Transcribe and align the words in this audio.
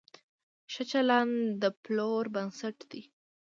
ښه 0.71 0.83
چلند 0.91 1.35
د 1.61 1.63
پلور 1.83 2.23
بنسټ 2.33 2.77
دی. 2.91 3.01